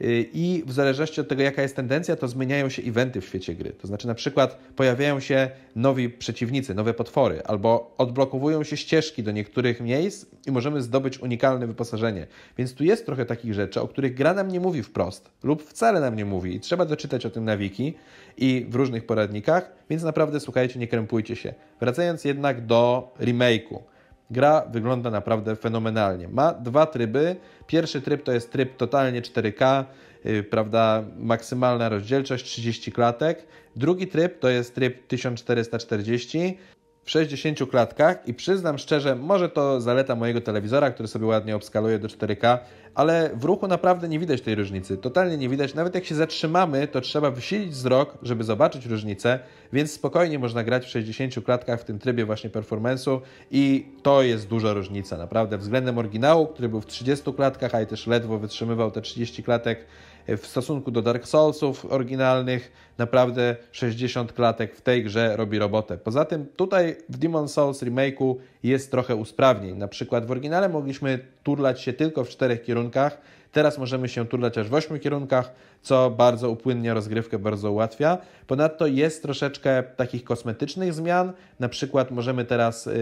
Y, 0.02 0.30
I 0.32 0.62
w 0.66 0.72
zależności 0.72 1.20
od 1.20 1.28
tego, 1.28 1.42
jaka 1.42 1.62
jest 1.62 1.76
tendencja, 1.76 2.16
to 2.16 2.28
zmieniają 2.28 2.68
się 2.68 2.82
eventy 2.82 3.20
w 3.20 3.24
świecie 3.24 3.54
gry. 3.54 3.70
To 3.70 3.86
znaczy, 3.86 4.06
na 4.06 4.14
przykład 4.14 4.58
pojawiają 4.76 5.20
się 5.20 5.50
nowi 5.76 6.10
przeciwnicy, 6.10 6.74
nowe 6.74 6.94
potwory, 6.94 7.42
albo 7.44 7.94
odblokowują 7.98 8.64
się 8.64 8.76
ścieżki 8.76 9.22
do 9.22 9.32
niektórych 9.32 9.80
miejsc 9.80 10.26
i 10.46 10.52
możemy 10.52 10.82
zdobyć 10.82 11.18
unikalne 11.18 11.66
wyposażenie. 11.66 12.26
Więc 12.58 12.74
tu 12.74 12.84
jest 12.84 13.06
trochę 13.06 13.26
takich 13.26 13.54
rzeczy, 13.54 13.80
o 13.80 13.88
których 13.88 14.14
gra 14.14 14.34
nam 14.34 14.48
nie 14.48 14.60
mówi 14.60 14.82
wprost, 14.82 15.30
lub 15.42 15.62
wcale 15.62 16.00
nam 16.00 16.16
nie 16.16 16.24
mówi, 16.24 16.54
i 16.54 16.60
trzeba 16.60 16.84
doczytać 16.84 17.26
o 17.26 17.30
tym 17.30 17.44
na 17.44 17.56
wiki 17.56 17.94
i 18.36 18.66
w 18.68 18.74
różnych 18.74 19.06
poradnikach, 19.06 19.72
więc 19.90 20.02
naprawdę 20.02 20.40
słuchajcie, 20.40 20.78
nie 20.78 20.88
krępujcie 20.88 21.36
się. 21.36 21.54
Wracając 21.80 22.24
jednak 22.24 22.66
do 22.66 23.14
remake'u. 23.20 23.91
Gra 24.32 24.64
wygląda 24.70 25.10
naprawdę 25.10 25.56
fenomenalnie. 25.56 26.28
Ma 26.28 26.52
dwa 26.52 26.86
tryby. 26.86 27.36
Pierwszy 27.66 28.00
tryb 28.00 28.22
to 28.22 28.32
jest 28.32 28.52
tryb 28.52 28.76
totalnie 28.76 29.22
4K, 29.22 29.84
yy, 30.24 30.42
prawda, 30.42 31.02
maksymalna 31.18 31.88
rozdzielczość 31.88 32.44
30 32.44 32.92
klatek. 32.92 33.46
Drugi 33.76 34.06
tryb 34.06 34.38
to 34.38 34.48
jest 34.48 34.74
tryb 34.74 35.06
1440 35.06 36.58
w 37.04 37.10
60 37.10 37.70
klatkach 37.70 38.28
i 38.28 38.34
przyznam 38.34 38.78
szczerze, 38.78 39.16
może 39.16 39.48
to 39.48 39.80
zaleta 39.80 40.16
mojego 40.16 40.40
telewizora, 40.40 40.90
który 40.90 41.08
sobie 41.08 41.26
ładnie 41.26 41.56
obskaluje 41.56 41.98
do 41.98 42.08
4K, 42.08 42.58
ale 42.94 43.30
w 43.34 43.44
ruchu 43.44 43.68
naprawdę 43.68 44.08
nie 44.08 44.18
widać 44.18 44.40
tej 44.40 44.54
różnicy. 44.54 44.96
Totalnie 44.96 45.36
nie 45.36 45.48
widać. 45.48 45.74
Nawet 45.74 45.94
jak 45.94 46.04
się 46.04 46.14
zatrzymamy, 46.14 46.88
to 46.88 47.00
trzeba 47.00 47.30
wysilić 47.30 47.70
wzrok, 47.70 48.18
żeby 48.22 48.44
zobaczyć 48.44 48.86
różnicę, 48.86 49.38
więc 49.72 49.92
spokojnie 49.92 50.38
można 50.38 50.64
grać 50.64 50.86
w 50.86 50.88
60 50.88 51.44
klatkach 51.44 51.80
w 51.80 51.84
tym 51.84 51.98
trybie 51.98 52.24
właśnie 52.24 52.50
performance'u 52.50 53.20
i 53.50 53.86
to 54.02 54.22
jest 54.22 54.48
duża 54.48 54.72
różnica, 54.72 55.16
naprawdę. 55.16 55.58
Względem 55.58 55.98
oryginału, 55.98 56.46
który 56.46 56.68
był 56.68 56.80
w 56.80 56.86
30 56.86 57.32
klatkach, 57.32 57.74
a 57.74 57.82
i 57.82 57.86
też 57.86 58.06
ledwo 58.06 58.38
wytrzymywał 58.38 58.90
te 58.90 59.02
30 59.02 59.42
klatek, 59.42 59.86
w 60.28 60.46
stosunku 60.46 60.90
do 60.90 61.02
Dark 61.02 61.26
Soulsów 61.26 61.92
oryginalnych, 61.92 62.72
naprawdę 62.98 63.56
60 63.72 64.32
klatek 64.32 64.76
w 64.76 64.80
tej 64.80 65.04
grze 65.04 65.36
robi 65.36 65.58
robotę. 65.58 65.98
Poza 65.98 66.24
tym 66.24 66.46
tutaj 66.56 66.96
w 67.08 67.18
Demon 67.18 67.48
Souls 67.48 67.82
remake'u 67.82 68.36
jest 68.62 68.90
trochę 68.90 69.16
usprawnień. 69.16 69.76
Na 69.76 69.88
przykład 69.88 70.26
w 70.26 70.30
oryginale 70.30 70.68
mogliśmy 70.68 71.18
turlać 71.42 71.80
się 71.80 71.92
tylko 71.92 72.24
w 72.24 72.28
czterech 72.28 72.62
kierunkach, 72.62 73.18
teraz 73.52 73.78
możemy 73.78 74.08
się 74.08 74.26
turlać 74.26 74.58
aż 74.58 74.68
w 74.68 74.74
ośmiu 74.74 74.98
kierunkach, 74.98 75.52
co 75.82 76.10
bardzo 76.10 76.50
upłynnia 76.50 76.94
rozgrywkę, 76.94 77.38
bardzo 77.38 77.72
ułatwia. 77.72 78.18
Ponadto 78.46 78.86
jest 78.86 79.22
troszeczkę 79.22 79.82
takich 79.82 80.24
kosmetycznych 80.24 80.94
zmian, 80.94 81.32
na 81.60 81.68
przykład 81.68 82.10
możemy 82.10 82.44
teraz 82.44 82.86
yy, 82.86 82.92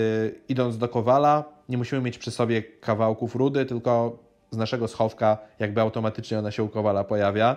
idąc 0.49 0.79
do 0.79 0.89
Kowala, 0.89 1.45
nie 1.69 1.79
musimy 1.79 2.03
mieć 2.03 2.19
przy 2.19 2.31
sobie 2.31 2.63
kawałków 2.63 3.35
rudy, 3.35 3.67
tylko 3.67 4.19
z 4.51 4.57
naszego 4.57 4.89
schowka 4.89 5.39
jakby 5.59 5.81
automatycznie 5.81 6.39
ona 6.39 6.51
się 6.51 6.63
u 6.63 6.69
Kowala 6.69 7.05
pojawia. 7.05 7.57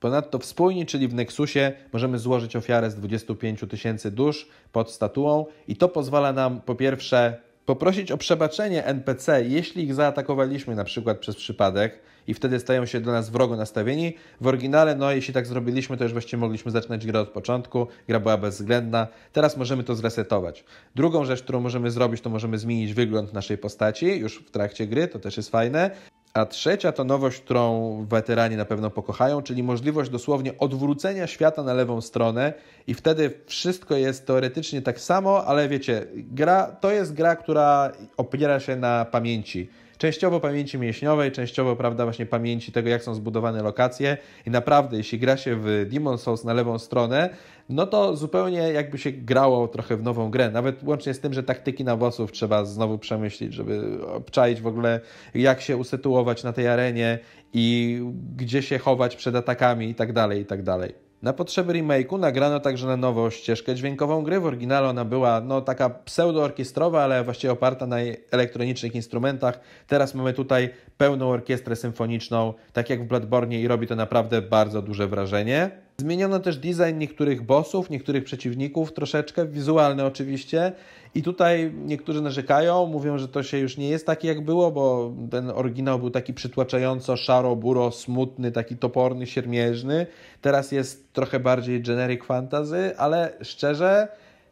Ponadto 0.00 0.38
w 0.38 0.44
spójni, 0.44 0.86
czyli 0.86 1.08
w 1.08 1.14
Nexusie, 1.14 1.72
możemy 1.92 2.18
złożyć 2.18 2.56
ofiarę 2.56 2.90
z 2.90 2.94
25 2.94 3.60
tysięcy 3.70 4.10
dusz 4.10 4.48
pod 4.72 4.90
statuą 4.90 5.46
i 5.68 5.76
to 5.76 5.88
pozwala 5.88 6.32
nam 6.32 6.60
po 6.60 6.74
pierwsze 6.74 7.36
poprosić 7.66 8.12
o 8.12 8.16
przebaczenie 8.16 8.84
NPC, 8.84 9.44
jeśli 9.44 9.84
ich 9.84 9.94
zaatakowaliśmy 9.94 10.74
na 10.74 10.84
przykład 10.84 11.18
przez 11.18 11.36
przypadek 11.36 11.98
i 12.26 12.34
wtedy 12.34 12.60
stają 12.60 12.86
się 12.86 13.00
do 13.00 13.12
nas 13.12 13.30
wrogo 13.30 13.56
nastawieni. 13.56 14.14
W 14.40 14.46
oryginale, 14.46 14.96
no 14.96 15.12
jeśli 15.12 15.34
tak 15.34 15.46
zrobiliśmy, 15.46 15.96
to 15.96 16.04
już 16.04 16.12
właściwie 16.12 16.40
mogliśmy 16.40 16.70
zaczynać 16.70 17.06
grę 17.06 17.20
od 17.20 17.28
początku, 17.28 17.86
gra 18.08 18.20
była 18.20 18.36
bezwzględna. 18.36 19.06
Teraz 19.32 19.56
możemy 19.56 19.84
to 19.84 19.94
zresetować. 19.94 20.64
Drugą 20.94 21.24
rzecz, 21.24 21.42
którą 21.42 21.60
możemy 21.60 21.90
zrobić, 21.90 22.20
to 22.20 22.30
możemy 22.30 22.58
zmienić 22.58 22.94
wygląd 22.94 23.32
naszej 23.32 23.58
postaci 23.58 24.06
już 24.06 24.38
w 24.38 24.50
trakcie 24.50 24.86
gry, 24.86 25.08
to 25.08 25.18
też 25.18 25.36
jest 25.36 25.50
fajne. 25.50 25.90
A 26.34 26.46
trzecia 26.46 26.92
to 26.92 27.04
nowość, 27.04 27.40
którą 27.40 28.06
weterani 28.08 28.56
na 28.56 28.64
pewno 28.64 28.90
pokochają, 28.90 29.42
czyli 29.42 29.62
możliwość 29.62 30.10
dosłownie 30.10 30.58
odwrócenia 30.58 31.26
świata 31.26 31.62
na 31.62 31.74
lewą 31.74 32.00
stronę 32.00 32.52
i 32.86 32.94
wtedy 32.94 33.30
wszystko 33.46 33.96
jest 33.96 34.26
teoretycznie 34.26 34.82
tak 34.82 35.00
samo, 35.00 35.44
ale 35.44 35.68
wiecie, 35.68 36.06
gra 36.14 36.66
to 36.80 36.90
jest 36.90 37.14
gra, 37.14 37.36
która 37.36 37.92
opiera 38.16 38.60
się 38.60 38.76
na 38.76 39.04
pamięci 39.04 39.70
częściowo 40.00 40.40
pamięci 40.40 40.78
mięśniowej, 40.78 41.32
częściowo, 41.32 41.76
prawda, 41.76 42.04
właśnie 42.04 42.26
pamięci 42.26 42.72
tego, 42.72 42.88
jak 42.88 43.02
są 43.02 43.14
zbudowane 43.14 43.62
lokacje 43.62 44.16
i 44.46 44.50
naprawdę, 44.50 44.96
jeśli 44.96 45.18
gra 45.18 45.36
się 45.36 45.56
w 45.56 45.86
Demon 45.92 46.18
Souls 46.18 46.44
na 46.44 46.52
lewą 46.52 46.78
stronę, 46.78 47.30
no 47.68 47.86
to 47.86 48.16
zupełnie 48.16 48.58
jakby 48.58 48.98
się 48.98 49.12
grało 49.12 49.68
trochę 49.68 49.96
w 49.96 50.02
nową 50.02 50.30
grę, 50.30 50.50
nawet 50.50 50.82
łącznie 50.82 51.14
z 51.14 51.20
tym, 51.20 51.32
że 51.34 51.42
taktyki 51.42 51.84
nawosów 51.84 52.32
trzeba 52.32 52.64
znowu 52.64 52.98
przemyśleć, 52.98 53.54
żeby 53.54 54.06
obczaić 54.06 54.60
w 54.60 54.66
ogóle, 54.66 55.00
jak 55.34 55.60
się 55.60 55.76
usytuować 55.76 56.44
na 56.44 56.52
tej 56.52 56.68
arenie 56.68 57.18
i 57.52 57.98
gdzie 58.36 58.62
się 58.62 58.78
chować 58.78 59.16
przed 59.16 59.34
atakami 59.34 59.88
i 59.88 59.94
tak 59.94 60.12
dalej, 60.12 60.40
i 60.40 60.46
tak 60.46 60.62
dalej. 60.62 61.09
Na 61.22 61.32
potrzeby 61.32 61.72
remake'u 61.72 62.18
nagrano 62.18 62.60
także 62.60 62.86
na 62.86 62.96
nowo 62.96 63.30
ścieżkę 63.30 63.74
dźwiękową 63.74 64.22
gry. 64.22 64.40
W 64.40 64.46
oryginale 64.46 64.88
ona 64.88 65.04
była 65.04 65.40
no, 65.40 65.60
taka 65.60 65.90
pseudo-orkiestrowa, 65.90 67.02
ale 67.02 67.24
właściwie 67.24 67.52
oparta 67.52 67.86
na 67.86 67.96
elektronicznych 68.30 68.94
instrumentach. 68.94 69.60
Teraz 69.86 70.14
mamy 70.14 70.32
tutaj 70.32 70.70
pełną 70.96 71.28
orkiestrę 71.28 71.76
symfoniczną, 71.76 72.54
tak 72.72 72.90
jak 72.90 73.04
w 73.04 73.06
Bloodborne 73.06 73.60
i 73.60 73.68
robi 73.68 73.86
to 73.86 73.96
naprawdę 73.96 74.42
bardzo 74.42 74.82
duże 74.82 75.08
wrażenie. 75.08 75.70
Zmieniono 76.00 76.40
też 76.40 76.56
design 76.56 76.98
niektórych 76.98 77.42
bossów, 77.42 77.90
niektórych 77.90 78.24
przeciwników, 78.24 78.92
troszeczkę 78.92 79.46
wizualny 79.46 80.04
oczywiście. 80.04 80.72
I 81.14 81.22
tutaj 81.22 81.72
niektórzy 81.84 82.22
narzekają, 82.22 82.86
mówią, 82.86 83.18
że 83.18 83.28
to 83.28 83.42
się 83.42 83.58
już 83.58 83.76
nie 83.76 83.88
jest 83.88 84.06
takie 84.06 84.28
jak 84.28 84.44
było, 84.44 84.70
bo 84.70 85.12
ten 85.30 85.50
oryginał 85.50 85.98
był 85.98 86.10
taki 86.10 86.34
przytłaczająco 86.34 87.16
szaro, 87.16 87.56
buro, 87.56 87.90
smutny, 87.90 88.52
taki 88.52 88.76
toporny, 88.76 89.26
siermierzny. 89.26 90.06
Teraz 90.40 90.72
jest 90.72 91.12
trochę 91.12 91.40
bardziej 91.40 91.82
generic 91.82 92.24
fantasy, 92.24 92.96
ale 92.96 93.32
szczerze, 93.42 94.08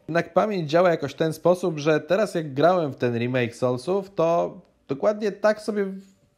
jednak 0.07 0.33
pamięć 0.33 0.69
działa 0.69 0.89
jakoś 0.89 1.11
w 1.11 1.17
ten 1.17 1.33
sposób, 1.33 1.79
że 1.79 1.99
teraz 1.99 2.35
jak 2.35 2.53
grałem 2.53 2.91
w 2.91 2.95
ten 2.95 3.17
remake 3.17 3.55
Soulsów, 3.55 4.15
to 4.15 4.57
dokładnie 4.87 5.31
tak 5.31 5.61
sobie 5.61 5.85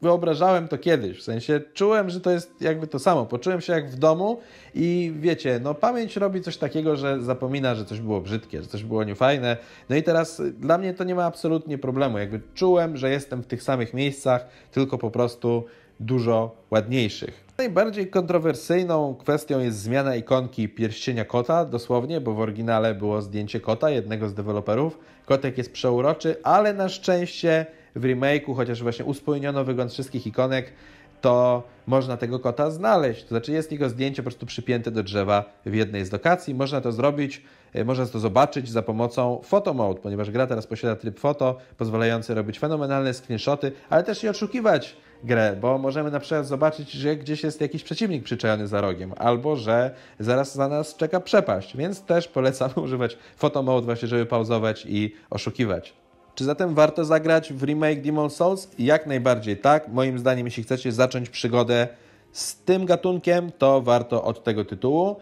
wyobrażałem 0.01 0.67
to 0.67 0.77
kiedyś, 0.77 1.19
w 1.19 1.23
sensie 1.23 1.61
czułem, 1.73 2.09
że 2.09 2.21
to 2.21 2.31
jest 2.31 2.61
jakby 2.61 2.87
to 2.87 2.99
samo, 2.99 3.25
poczułem 3.25 3.61
się 3.61 3.73
jak 3.73 3.89
w 3.89 3.95
domu 3.95 4.39
i 4.75 5.13
wiecie, 5.19 5.59
no 5.63 5.73
pamięć 5.73 6.15
robi 6.15 6.41
coś 6.41 6.57
takiego, 6.57 6.95
że 6.95 7.21
zapomina, 7.21 7.75
że 7.75 7.85
coś 7.85 7.99
było 7.99 8.21
brzydkie, 8.21 8.61
że 8.61 8.67
coś 8.67 8.83
było 8.83 9.03
niefajne, 9.03 9.57
no 9.89 9.95
i 9.95 10.03
teraz 10.03 10.41
dla 10.57 10.77
mnie 10.77 10.93
to 10.93 11.03
nie 11.03 11.15
ma 11.15 11.25
absolutnie 11.25 11.77
problemu, 11.77 12.17
jakby 12.17 12.41
czułem, 12.53 12.97
że 12.97 13.09
jestem 13.09 13.43
w 13.43 13.47
tych 13.47 13.63
samych 13.63 13.93
miejscach, 13.93 14.47
tylko 14.71 14.97
po 14.97 15.11
prostu 15.11 15.65
dużo 15.99 16.55
ładniejszych. 16.71 17.43
Najbardziej 17.57 18.07
kontrowersyjną 18.07 19.15
kwestią 19.15 19.59
jest 19.59 19.79
zmiana 19.79 20.15
ikonki 20.15 20.69
pierścienia 20.69 21.25
kota, 21.25 21.65
dosłownie, 21.65 22.21
bo 22.21 22.33
w 22.33 22.39
oryginale 22.39 22.95
było 22.95 23.21
zdjęcie 23.21 23.59
kota, 23.59 23.89
jednego 23.89 24.29
z 24.29 24.33
deweloperów. 24.33 24.99
Kotek 25.25 25.57
jest 25.57 25.71
przeuroczy, 25.71 26.35
ale 26.43 26.73
na 26.73 26.89
szczęście 26.89 27.65
w 27.95 28.03
remake'u, 28.03 28.55
chociaż 28.55 28.83
właśnie 28.83 29.05
uspójniono 29.05 29.63
wygląd 29.63 29.91
wszystkich 29.91 30.27
ikonek, 30.27 30.73
to 31.21 31.63
można 31.87 32.17
tego 32.17 32.39
kota 32.39 32.71
znaleźć. 32.71 33.23
To 33.23 33.29
znaczy 33.29 33.51
jest 33.51 33.71
jego 33.71 33.89
zdjęcie 33.89 34.23
po 34.23 34.23
prostu 34.23 34.45
przypięte 34.45 34.91
do 34.91 35.03
drzewa 35.03 35.45
w 35.65 35.73
jednej 35.73 36.05
z 36.05 36.11
lokacji. 36.11 36.55
Można 36.55 36.81
to 36.81 36.91
zrobić, 36.91 37.41
e, 37.73 37.85
można 37.85 38.05
to 38.05 38.19
zobaczyć 38.19 38.69
za 38.69 38.81
pomocą 38.81 39.41
Photo 39.43 39.73
Mode, 39.73 39.99
ponieważ 40.01 40.31
gra 40.31 40.47
teraz 40.47 40.67
posiada 40.67 40.95
tryb 40.95 41.19
foto, 41.19 41.57
pozwalający 41.77 42.33
robić 42.33 42.59
fenomenalne 42.59 43.13
screenshoty, 43.13 43.71
ale 43.89 44.03
też 44.03 44.23
i 44.23 44.29
oszukiwać 44.29 44.97
grę, 45.23 45.57
bo 45.61 45.77
możemy 45.77 46.11
na 46.11 46.19
przykład 46.19 46.47
zobaczyć, 46.47 46.91
że 46.91 47.15
gdzieś 47.15 47.43
jest 47.43 47.61
jakiś 47.61 47.83
przeciwnik 47.83 48.23
przyczajony 48.23 48.67
za 48.67 48.81
rogiem, 48.81 49.13
albo 49.17 49.55
że 49.55 49.95
zaraz 50.19 50.55
za 50.55 50.67
nas 50.67 50.95
czeka 50.95 51.19
przepaść, 51.19 51.77
więc 51.77 52.01
też 52.01 52.27
polecam 52.27 52.69
używać 52.83 53.17
Photo 53.37 53.63
Mode 53.63 53.85
właśnie, 53.85 54.07
żeby 54.07 54.25
pauzować 54.25 54.85
i 54.89 55.15
oszukiwać. 55.29 56.00
Czy 56.35 56.45
zatem 56.45 56.75
warto 56.75 57.05
zagrać 57.05 57.53
w 57.53 57.63
remake 57.63 58.01
Demon 58.01 58.29
Souls? 58.29 58.67
Jak 58.79 59.07
najbardziej 59.07 59.57
tak. 59.57 59.87
Moim 59.87 60.19
zdaniem, 60.19 60.47
jeśli 60.47 60.63
chcecie 60.63 60.91
zacząć 60.91 61.29
przygodę 61.29 61.87
z 62.31 62.55
tym 62.55 62.85
gatunkiem, 62.85 63.51
to 63.57 63.81
warto 63.81 64.23
od 64.23 64.43
tego 64.43 64.65
tytułu. 64.65 65.15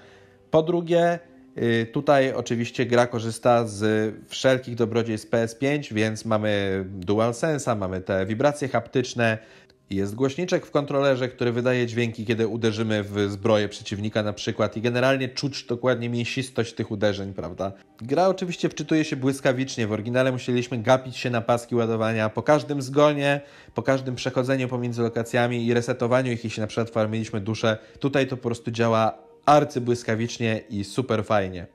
Po 0.51 0.63
drugie, 0.63 1.19
y, 1.57 1.87
tutaj 1.93 2.33
oczywiście 2.33 2.85
gra 2.85 3.07
korzysta 3.07 3.67
z 3.67 4.13
wszelkich 4.27 4.75
dobrodziejstw 4.75 5.29
PS5, 5.29 5.93
więc 5.93 6.25
mamy 6.25 6.83
DualSense'a, 6.99 7.77
mamy 7.77 8.01
te 8.01 8.25
wibracje 8.25 8.67
haptyczne 8.67 9.37
Jest 9.89 10.15
głośniczek 10.15 10.65
w 10.65 10.71
kontrolerze, 10.71 11.27
który 11.27 11.51
wydaje 11.51 11.87
dźwięki, 11.87 12.25
kiedy 12.25 12.47
uderzymy 12.47 13.03
w 13.03 13.31
zbroję 13.31 13.69
przeciwnika 13.69 14.23
na 14.23 14.33
przykład 14.33 14.77
i 14.77 14.81
generalnie 14.81 15.29
czuć 15.29 15.63
dokładnie 15.63 16.09
mięsistość 16.09 16.73
tych 16.73 16.91
uderzeń, 16.91 17.33
prawda? 17.33 17.71
Gra 18.01 18.27
oczywiście 18.27 18.69
wczytuje 18.69 19.05
się 19.05 19.15
błyskawicznie. 19.15 19.87
W 19.87 19.91
oryginale 19.91 20.31
musieliśmy 20.31 20.77
gapić 20.77 21.17
się 21.17 21.29
na 21.29 21.41
paski 21.41 21.75
ładowania 21.75 22.29
po 22.29 22.43
każdym 22.43 22.81
zgonie, 22.81 23.41
po 23.73 23.83
każdym 23.83 24.15
przechodzeniu 24.15 24.67
pomiędzy 24.67 25.01
lokacjami 25.01 25.65
i 25.65 25.73
resetowaniu 25.73 26.31
ich, 26.31 26.43
jeśli 26.43 26.61
na 26.61 26.67
przykład 26.67 26.89
farmiliśmy 26.89 27.41
duszę. 27.41 27.77
Tutaj 27.99 28.27
to 28.27 28.37
po 28.37 28.43
prostu 28.43 28.71
działa 28.71 29.17
arcybłyskawicznie 29.45 30.61
i 30.69 30.83
super 30.83 31.25
fajnie. 31.25 31.67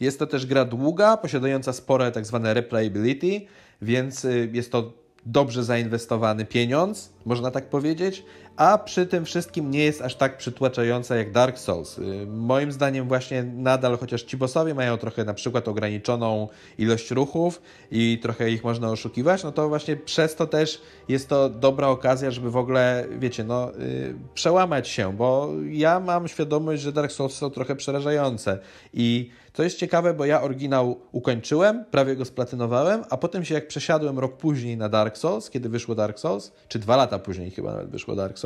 Jest 0.00 0.18
to 0.18 0.26
też 0.26 0.46
gra 0.46 0.64
długa, 0.64 1.16
posiadająca 1.16 1.72
spore 1.72 2.12
tak 2.12 2.26
zwane 2.26 2.54
replayability, 2.54 3.40
więc 3.82 4.24
y, 4.24 4.50
jest 4.52 4.72
to 4.72 5.01
dobrze 5.26 5.64
zainwestowany 5.64 6.44
pieniądz, 6.44 7.12
można 7.24 7.50
tak 7.50 7.70
powiedzieć, 7.70 8.24
a 8.56 8.78
przy 8.78 9.06
tym 9.06 9.24
wszystkim 9.24 9.70
nie 9.70 9.84
jest 9.84 10.02
aż 10.02 10.14
tak 10.14 10.36
przytłaczająca 10.36 11.16
jak 11.16 11.32
Dark 11.32 11.58
Souls. 11.58 11.98
Y, 11.98 12.26
moim 12.26 12.72
zdaniem 12.72 13.08
właśnie 13.08 13.42
nadal, 13.42 13.98
chociaż 13.98 14.22
ci 14.22 14.36
bossowie 14.36 14.74
mają 14.74 14.96
trochę 14.96 15.24
na 15.24 15.34
przykład 15.34 15.68
ograniczoną 15.68 16.48
ilość 16.78 17.10
ruchów 17.10 17.62
i 17.90 18.18
trochę 18.22 18.50
ich 18.50 18.64
można 18.64 18.90
oszukiwać, 18.90 19.44
no 19.44 19.52
to 19.52 19.68
właśnie 19.68 19.96
przez 19.96 20.34
to 20.34 20.46
też 20.46 20.82
jest 21.08 21.28
to 21.28 21.48
dobra 21.48 21.88
okazja, 21.88 22.30
żeby 22.30 22.50
w 22.50 22.56
ogóle, 22.56 23.06
wiecie, 23.18 23.44
no 23.44 23.70
yy, 23.78 24.14
przełamać 24.34 24.88
się, 24.88 25.16
bo 25.16 25.48
ja 25.70 26.00
mam 26.00 26.28
świadomość, 26.28 26.82
że 26.82 26.92
Dark 26.92 27.12
Souls 27.12 27.34
są 27.34 27.50
trochę 27.50 27.76
przerażające 27.76 28.58
i 28.94 29.30
to 29.52 29.62
jest 29.62 29.78
ciekawe, 29.78 30.14
bo 30.14 30.24
ja 30.24 30.42
oryginał 30.42 31.00
ukończyłem, 31.12 31.84
prawie 31.90 32.16
go 32.16 32.24
splatynowałem, 32.24 33.04
a 33.10 33.16
potem 33.16 33.44
się 33.44 33.54
jak 33.54 33.68
przesiadłem 33.68 34.18
rok 34.18 34.36
później 34.36 34.76
na 34.76 34.88
Dark 34.88 35.16
Souls, 35.16 35.50
kiedy 35.50 35.68
wyszło 35.68 35.94
Dark 35.94 36.18
Souls, 36.18 36.52
czy 36.68 36.78
dwa 36.78 36.96
lata 36.96 37.18
później 37.18 37.50
chyba 37.50 37.72
nawet 37.72 37.90
wyszło 37.90 38.14
Dark 38.14 38.38
Souls, 38.38 38.41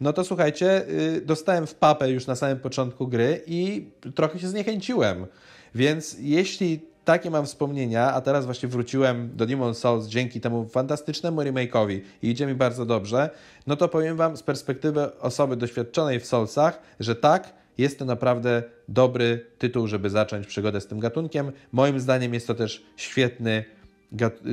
no 0.00 0.12
to 0.12 0.24
słuchajcie, 0.24 0.84
yy, 1.14 1.20
dostałem 1.20 1.66
w 1.66 1.74
papę 1.74 2.10
już 2.10 2.26
na 2.26 2.36
samym 2.36 2.58
początku 2.58 3.08
gry 3.08 3.42
i 3.46 3.90
trochę 4.14 4.38
się 4.38 4.48
zniechęciłem. 4.48 5.26
Więc 5.74 6.16
jeśli 6.20 6.80
takie 7.04 7.30
mam 7.30 7.46
wspomnienia, 7.46 8.12
a 8.12 8.20
teraz 8.20 8.44
właśnie 8.44 8.68
wróciłem 8.68 9.36
do 9.36 9.46
Demon 9.46 9.74
Souls 9.74 10.06
dzięki 10.06 10.40
temu 10.40 10.68
fantastycznemu 10.68 11.40
remake'owi 11.40 12.00
i 12.22 12.30
idzie 12.30 12.46
mi 12.46 12.54
bardzo 12.54 12.86
dobrze, 12.86 13.30
no 13.66 13.76
to 13.76 13.88
powiem 13.88 14.16
Wam 14.16 14.36
z 14.36 14.42
perspektywy 14.42 15.18
osoby 15.20 15.56
doświadczonej 15.56 16.20
w 16.20 16.26
Soulsach, 16.26 16.82
że 17.00 17.16
tak, 17.16 17.52
jest 17.78 17.98
to 17.98 18.04
naprawdę 18.04 18.62
dobry 18.88 19.46
tytuł, 19.58 19.86
żeby 19.86 20.10
zacząć 20.10 20.46
przygodę 20.46 20.80
z 20.80 20.86
tym 20.86 21.00
gatunkiem. 21.00 21.52
Moim 21.72 22.00
zdaniem 22.00 22.34
jest 22.34 22.46
to 22.46 22.54
też 22.54 22.82
świetny 22.96 23.64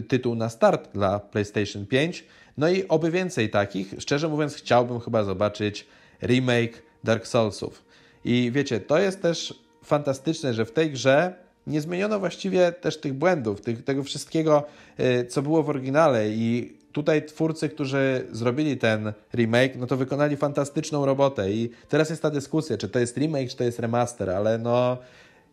tytuł 0.07 0.35
na 0.35 0.49
start 0.49 0.93
dla 0.93 1.19
PlayStation 1.19 1.85
5. 1.85 2.25
No 2.57 2.69
i 2.69 2.87
oby 2.87 3.11
więcej 3.11 3.49
takich. 3.49 3.93
Szczerze 3.99 4.27
mówiąc, 4.27 4.55
chciałbym 4.55 4.99
chyba 4.99 5.23
zobaczyć 5.23 5.87
remake 6.21 6.83
Dark 7.03 7.27
Soulsów. 7.27 7.85
I 8.25 8.51
wiecie, 8.53 8.79
to 8.79 8.99
jest 8.99 9.21
też 9.21 9.63
fantastyczne, 9.83 10.53
że 10.53 10.65
w 10.65 10.71
tej 10.71 10.91
grze 10.91 11.33
nie 11.67 11.81
zmieniono 11.81 12.19
właściwie 12.19 12.71
też 12.71 12.99
tych 12.99 13.13
błędów, 13.13 13.61
tych, 13.61 13.83
tego 13.83 14.03
wszystkiego, 14.03 14.63
y, 14.99 15.25
co 15.25 15.41
było 15.41 15.63
w 15.63 15.69
oryginale 15.69 16.29
i 16.29 16.77
tutaj 16.91 17.25
twórcy, 17.25 17.69
którzy 17.69 18.27
zrobili 18.31 18.77
ten 18.77 19.13
remake, 19.33 19.75
no 19.75 19.87
to 19.87 19.97
wykonali 19.97 20.37
fantastyczną 20.37 21.05
robotę 21.05 21.51
i 21.51 21.69
teraz 21.89 22.09
jest 22.09 22.21
ta 22.21 22.29
dyskusja, 22.29 22.77
czy 22.77 22.89
to 22.89 22.99
jest 22.99 23.17
remake, 23.17 23.49
czy 23.49 23.55
to 23.55 23.63
jest 23.63 23.79
remaster, 23.79 24.29
ale 24.29 24.57
no 24.57 24.97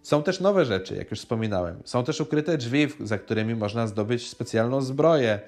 są 0.02 0.22
też 0.22 0.40
nowe 0.40 0.64
rzeczy, 0.64 0.94
jak 0.96 1.10
już 1.10 1.20
wspominałem. 1.20 1.76
Są 1.84 2.04
też 2.04 2.20
ukryte 2.20 2.58
drzwi, 2.58 2.88
za 3.00 3.18
którymi 3.18 3.54
można 3.54 3.86
zdobyć 3.86 4.28
specjalną 4.28 4.80
zbroję. 4.80 5.40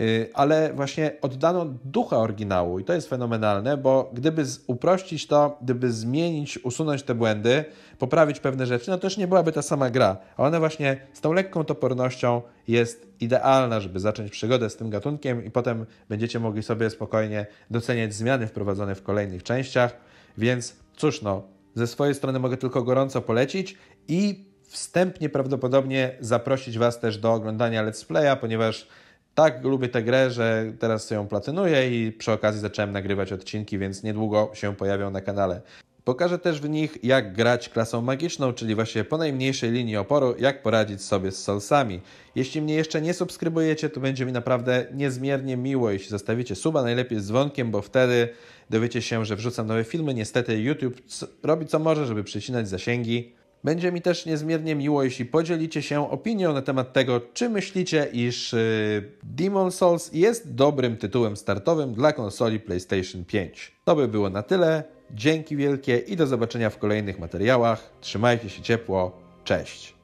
Y, 0.00 0.30
ale 0.34 0.72
właśnie 0.72 1.12
oddano 1.22 1.64
ducha 1.84 2.18
oryginału 2.18 2.78
i 2.78 2.84
to 2.84 2.92
jest 2.92 3.08
fenomenalne, 3.08 3.76
bo 3.76 4.10
gdyby 4.12 4.44
uprościć 4.66 5.26
to, 5.26 5.58
gdyby 5.62 5.92
zmienić, 5.92 6.58
usunąć 6.58 7.02
te 7.02 7.14
błędy, 7.14 7.64
poprawić 7.98 8.40
pewne 8.40 8.66
rzeczy, 8.66 8.90
no 8.90 8.96
to 8.96 9.02
też 9.02 9.16
nie 9.16 9.28
byłaby 9.28 9.52
ta 9.52 9.62
sama 9.62 9.90
gra. 9.90 10.16
A 10.36 10.42
ona 10.42 10.58
właśnie 10.58 11.00
z 11.12 11.20
tą 11.20 11.32
lekką 11.32 11.64
topornością 11.64 12.42
jest 12.68 13.06
idealna, 13.20 13.80
żeby 13.80 14.00
zacząć 14.00 14.30
przygodę 14.30 14.70
z 14.70 14.76
tym 14.76 14.90
gatunkiem 14.90 15.44
i 15.44 15.50
potem 15.50 15.86
będziecie 16.08 16.40
mogli 16.40 16.62
sobie 16.62 16.90
spokojnie 16.90 17.46
doceniać 17.70 18.14
zmiany 18.14 18.46
wprowadzone 18.46 18.94
w 18.94 19.02
kolejnych 19.02 19.42
częściach. 19.42 19.96
Więc 20.38 20.76
cóż, 20.96 21.22
no, 21.22 21.42
ze 21.74 21.86
swojej 21.86 22.14
strony 22.14 22.38
mogę 22.38 22.56
tylko 22.56 22.82
gorąco 22.82 23.22
polecić 23.22 23.76
i 24.08 24.44
wstępnie 24.62 25.28
prawdopodobnie 25.28 26.16
zaprosić 26.20 26.78
Was 26.78 27.00
też 27.00 27.18
do 27.18 27.32
oglądania 27.32 27.84
Let's 27.84 28.06
Playa, 28.06 28.36
ponieważ 28.40 28.88
tak 29.36 29.64
lubię 29.64 29.88
tę 29.88 30.02
grę, 30.02 30.30
że 30.30 30.72
teraz 30.78 31.10
ją 31.10 31.28
platynuję 31.28 31.90
i 31.90 32.12
przy 32.12 32.32
okazji 32.32 32.60
zacząłem 32.60 32.92
nagrywać 32.92 33.32
odcinki, 33.32 33.78
więc 33.78 34.02
niedługo 34.02 34.50
się 34.54 34.76
pojawią 34.76 35.10
na 35.10 35.20
kanale. 35.20 35.60
Pokażę 36.04 36.38
też 36.38 36.60
w 36.60 36.68
nich, 36.68 36.98
jak 37.04 37.32
grać 37.32 37.68
klasą 37.68 38.02
magiczną, 38.02 38.52
czyli 38.52 38.74
właśnie 38.74 39.04
po 39.04 39.18
najmniejszej 39.18 39.70
linii 39.70 39.96
oporu, 39.96 40.34
jak 40.38 40.62
poradzić 40.62 41.02
sobie 41.02 41.32
z 41.32 41.42
solsami. 41.42 42.00
Jeśli 42.34 42.62
mnie 42.62 42.74
jeszcze 42.74 43.02
nie 43.02 43.14
subskrybujecie, 43.14 43.90
to 43.90 44.00
będzie 44.00 44.26
mi 44.26 44.32
naprawdę 44.32 44.86
niezmiernie 44.94 45.56
miło, 45.56 45.90
jeśli 45.90 46.08
zostawicie 46.08 46.54
suba, 46.54 46.82
najlepiej 46.82 47.20
z 47.20 47.26
dzwonkiem, 47.26 47.70
bo 47.70 47.82
wtedy 47.82 48.28
dowiecie 48.70 49.02
się, 49.02 49.24
że 49.24 49.36
wrzucam 49.36 49.66
nowe 49.66 49.84
filmy. 49.84 50.14
Niestety 50.14 50.60
YouTube 50.60 50.94
robi 51.42 51.66
co 51.66 51.78
może, 51.78 52.06
żeby 52.06 52.24
przycinać 52.24 52.68
zasięgi. 52.68 53.32
Będzie 53.64 53.92
mi 53.92 54.02
też 54.02 54.26
niezmiernie 54.26 54.74
miło, 54.74 55.02
jeśli 55.02 55.24
podzielicie 55.24 55.82
się 55.82 56.10
opinią 56.10 56.52
na 56.52 56.62
temat 56.62 56.92
tego, 56.92 57.20
czy 57.34 57.48
myślicie, 57.48 58.08
iż 58.12 58.54
y, 58.54 59.12
Demon 59.22 59.72
Souls 59.72 60.10
jest 60.12 60.54
dobrym 60.54 60.96
tytułem 60.96 61.36
startowym 61.36 61.94
dla 61.94 62.12
konsoli 62.12 62.60
PlayStation 62.60 63.24
5. 63.24 63.72
To 63.84 63.96
by 63.96 64.08
było 64.08 64.30
na 64.30 64.42
tyle. 64.42 64.84
Dzięki 65.10 65.56
wielkie 65.56 65.98
i 65.98 66.16
do 66.16 66.26
zobaczenia 66.26 66.70
w 66.70 66.78
kolejnych 66.78 67.18
materiałach. 67.18 67.92
Trzymajcie 68.00 68.50
się 68.50 68.62
ciepło. 68.62 69.18
Cześć. 69.44 69.95